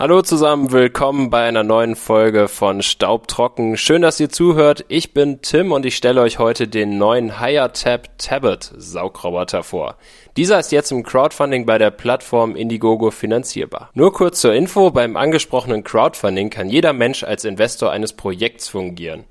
[0.00, 3.76] Hallo zusammen, willkommen bei einer neuen Folge von Staubtrocken.
[3.76, 4.86] Schön, dass ihr zuhört.
[4.88, 9.98] Ich bin Tim und ich stelle euch heute den neuen HireTab Tablet Saugroboter vor.
[10.38, 13.90] Dieser ist jetzt im Crowdfunding bei der Plattform Indiegogo finanzierbar.
[13.92, 19.26] Nur kurz zur Info, beim angesprochenen Crowdfunding kann jeder Mensch als Investor eines Projekts fungieren.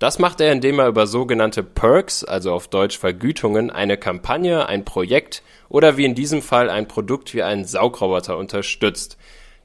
[0.00, 4.84] Das macht er, indem er über sogenannte Perks, also auf Deutsch Vergütungen, eine Kampagne, ein
[4.84, 9.16] Projekt oder wie in diesem Fall ein Produkt wie einen Saugroboter unterstützt.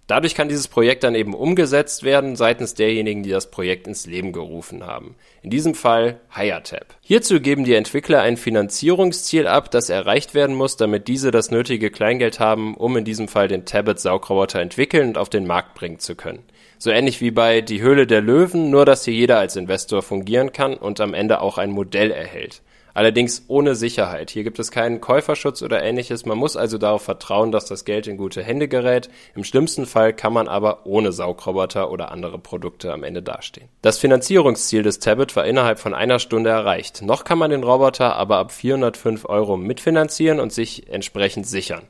[0.08, 4.34] Dadurch kann dieses Projekt dann eben umgesetzt werden seitens derjenigen, die das Projekt ins Leben
[4.34, 5.16] gerufen haben.
[5.42, 6.96] In diesem Fall HireTap.
[7.02, 11.90] Hierzu geben die Entwickler ein Finanzierungsziel ab, das erreicht werden muss, damit diese das nötige
[11.90, 15.98] Kleingeld haben, um in diesem Fall den Tablet Saugroboter entwickeln und auf den Markt bringen
[15.98, 16.44] zu können.
[16.78, 20.52] So ähnlich wie bei Die Höhle der Löwen, nur dass hier jeder als Investor fungieren
[20.52, 22.62] kann und am Ende auch ein Modell erhält
[22.96, 24.32] allerdings ohne Sicherheit.
[24.32, 26.26] Hier gibt es keinen Käuferschutz oder ähnliches.
[26.26, 29.10] Man muss also darauf vertrauen, dass das Geld in gute Hände gerät.
[29.36, 33.70] Im schlimmsten Fall kann man aber ohne Saugroboter oder andere Produkte am Ende dastehen.
[33.84, 37.04] Das Finanzierungsziel des Tablet war innerhalb von einer Stunde erreicht.
[37.04, 41.84] Noch kann man den Roboter aber ab 405 Euro mitfinanzieren und sich entsprechend sichern.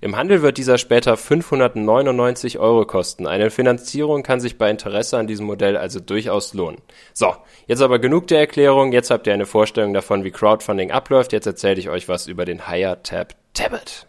[0.00, 3.26] Im Handel wird dieser später 599 Euro kosten.
[3.26, 6.80] Eine Finanzierung kann sich bei Interesse an diesem Modell also durchaus lohnen.
[7.12, 7.34] So,
[7.66, 8.92] jetzt aber genug der Erklärung.
[8.92, 11.32] Jetzt habt ihr eine Vorstellung davon, wie Crowdfunding abläuft.
[11.32, 14.06] Jetzt erzähle ich euch was über den Higher Tab Tablet.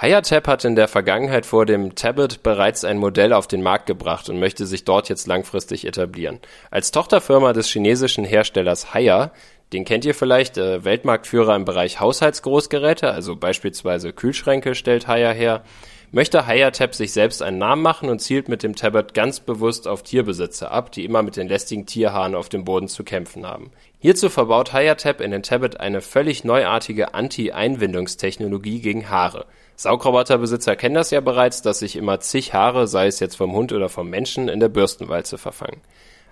[0.00, 4.28] HireTab hat in der Vergangenheit vor dem Tablet bereits ein Modell auf den Markt gebracht
[4.28, 6.40] und möchte sich dort jetzt langfristig etablieren.
[6.72, 9.30] Als Tochterfirma des chinesischen Herstellers Haier
[9.72, 15.64] den kennt ihr vielleicht, äh, Weltmarktführer im Bereich Haushaltsgroßgeräte, also beispielsweise Kühlschränke stellt Haier her.
[16.12, 20.04] Möchte HireTab sich selbst einen Namen machen und zielt mit dem Tablet ganz bewusst auf
[20.04, 23.72] Tierbesitzer ab, die immer mit den lästigen Tierhaaren auf dem Boden zu kämpfen haben.
[23.98, 29.46] Hierzu verbaut HireTab in den Tablet eine völlig neuartige Anti-Einwindungstechnologie gegen Haare.
[29.74, 33.72] Saugroboterbesitzer kennen das ja bereits, dass sich immer zig Haare, sei es jetzt vom Hund
[33.72, 35.80] oder vom Menschen, in der Bürstenwalze verfangen.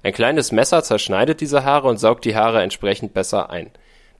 [0.02, 3.70] Ein kleines Messer zerschneidet diese Haare und saugt die Haare entsprechend besser ein.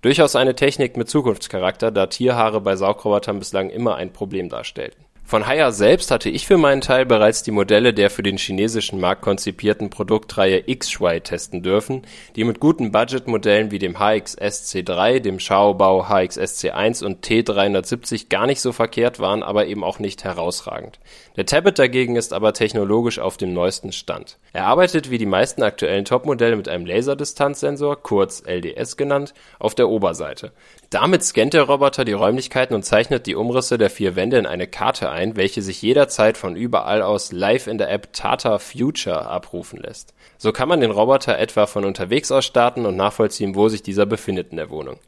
[0.00, 5.47] Durchaus eine Technik mit Zukunftscharakter, da Tierhaare bei Saugrobotern bislang immer ein Problem darstellten von
[5.47, 9.22] Haier selbst hatte ich für meinen Teil bereits die Modelle der für den chinesischen Markt
[9.22, 12.03] konzipierten Produktreihe X-Shui testen dürfen,
[12.37, 18.47] die mit guten Budgetmodellen wie dem HXS C3, dem Xiaobao HXS C1 und T370 gar
[18.47, 20.99] nicht so verkehrt waren, aber eben auch nicht herausragend.
[21.37, 24.37] Der Tablet dagegen ist aber technologisch auf dem neuesten Stand.
[24.53, 29.88] Er arbeitet wie die meisten aktuellen Topmodelle mit einem Laserdistanzsensor, kurz LDS genannt, auf der
[29.88, 30.53] Oberseite.
[30.91, 34.66] Damit scannt der Roboter die Räumlichkeiten und zeichnet die Umrisse der vier Wände in eine
[34.66, 39.78] Karte ein, welche sich jederzeit von überall aus live in der App Tata Future abrufen
[39.78, 40.15] lässt.
[40.39, 44.06] So kann man den Roboter etwa von unterwegs aus starten und nachvollziehen, wo sich dieser
[44.06, 44.99] befindet in der Wohnung.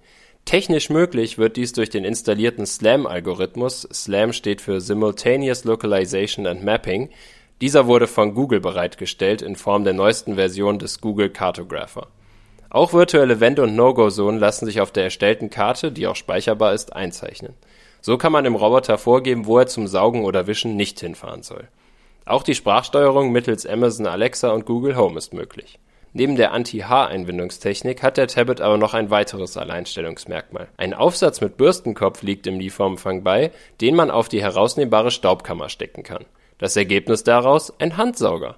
[0.44, 7.08] Technisch möglich wird dies durch den installierten SLAM-Algorithmus (SLAM steht für Simultaneous Localization and Mapping).
[7.60, 12.08] Dieser wurde von Google bereitgestellt in Form der neuesten Version des Google Cartographer
[12.74, 16.94] auch virtuelle Wände und No-Go-Zonen lassen sich auf der erstellten Karte, die auch speicherbar ist,
[16.94, 17.54] einzeichnen.
[18.00, 21.68] So kann man dem Roboter vorgeben, wo er zum Saugen oder Wischen nicht hinfahren soll.
[22.26, 25.78] Auch die Sprachsteuerung mittels Amazon Alexa und Google Home ist möglich.
[26.12, 30.66] Neben der Anti-Haar-Einbindungstechnik hat der Tablet aber noch ein weiteres Alleinstellungsmerkmal.
[30.76, 36.02] Ein Aufsatz mit Bürstenkopf liegt im Lieferumfang bei, den man auf die herausnehmbare Staubkammer stecken
[36.02, 36.24] kann.
[36.58, 38.56] Das Ergebnis daraus ein Handsauger.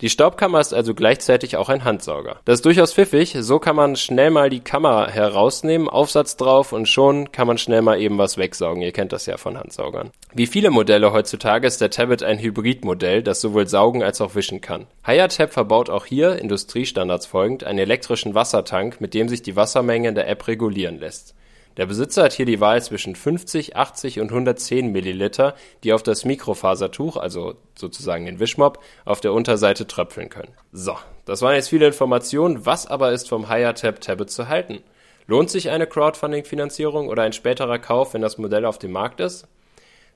[0.00, 2.36] Die Staubkammer ist also gleichzeitig auch ein Handsauger.
[2.44, 6.88] Das ist durchaus pfiffig, so kann man schnell mal die Kammer herausnehmen, Aufsatz drauf und
[6.88, 8.80] schon kann man schnell mal eben was wegsaugen.
[8.80, 10.10] Ihr kennt das ja von Handsaugern.
[10.32, 14.60] Wie viele Modelle heutzutage ist der Tablet ein Hybridmodell, das sowohl saugen als auch wischen
[14.60, 14.86] kann.
[15.04, 20.14] HireTab verbaut auch hier, Industriestandards folgend, einen elektrischen Wassertank, mit dem sich die Wassermenge in
[20.14, 21.34] der App regulieren lässt.
[21.78, 26.24] Der Besitzer hat hier die Wahl zwischen 50, 80 und 110 Milliliter, die auf das
[26.24, 30.52] Mikrofasertuch, also sozusagen den Wischmopp, auf der Unterseite tröpfeln können.
[30.72, 32.66] So, das waren jetzt viele Informationen.
[32.66, 34.80] Was aber ist vom HireTab Tablet zu halten?
[35.28, 39.46] Lohnt sich eine Crowdfunding-Finanzierung oder ein späterer Kauf, wenn das Modell auf dem Markt ist?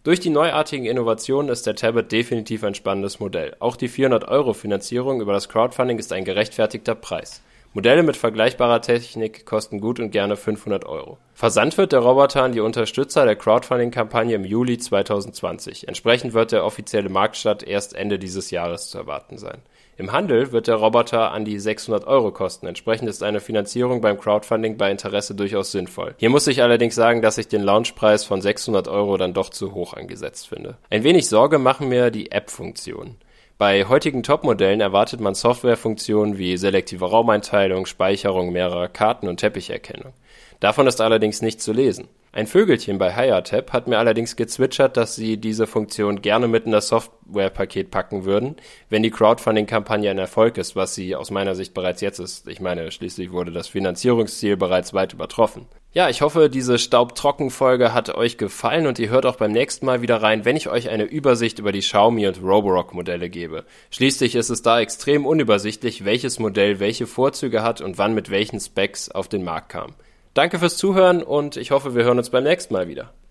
[0.02, 3.54] Durch die neuartigen Innovationen ist der Tablet definitiv ein spannendes Modell.
[3.60, 7.40] Auch die 400 Euro Finanzierung über das Crowdfunding ist ein gerechtfertigter Preis.
[7.74, 11.16] Modelle mit vergleichbarer Technik kosten gut und gerne 500 Euro.
[11.32, 15.88] Versandt wird der Roboter an die Unterstützer der Crowdfunding-Kampagne im Juli 2020.
[15.88, 19.62] Entsprechend wird der offizielle Marktstart erst Ende dieses Jahres zu erwarten sein.
[19.96, 22.66] Im Handel wird der Roboter an die 600 Euro kosten.
[22.66, 26.14] Entsprechend ist eine Finanzierung beim Crowdfunding bei Interesse durchaus sinnvoll.
[26.18, 29.72] Hier muss ich allerdings sagen, dass ich den Launchpreis von 600 Euro dann doch zu
[29.72, 30.76] hoch angesetzt finde.
[30.90, 33.16] Ein wenig Sorge machen mir die App-Funktionen.
[33.58, 40.12] Bei heutigen Topmodellen erwartet man Softwarefunktionen wie selektive Raumeinteilung, Speicherung mehrerer Karten und Teppicherkennung.
[40.60, 42.08] Davon ist allerdings nichts zu lesen.
[42.34, 46.72] Ein Vögelchen bei HireTap hat mir allerdings gezwitschert, dass sie diese Funktion gerne mit in
[46.72, 48.56] das Softwarepaket packen würden,
[48.88, 52.48] wenn die Crowdfunding-Kampagne ein Erfolg ist, was sie aus meiner Sicht bereits jetzt ist.
[52.48, 55.66] Ich meine, schließlich wurde das Finanzierungsziel bereits weit übertroffen.
[55.92, 60.00] Ja, ich hoffe, diese Staubtrocken-Folge hat euch gefallen und ihr hört auch beim nächsten Mal
[60.00, 63.66] wieder rein, wenn ich euch eine Übersicht über die Xiaomi und Roborock Modelle gebe.
[63.90, 68.58] Schließlich ist es da extrem unübersichtlich, welches Modell welche Vorzüge hat und wann mit welchen
[68.58, 69.92] Specs auf den Markt kam.
[70.34, 73.12] Danke fürs Zuhören und ich hoffe, wir hören uns beim nächsten Mal wieder.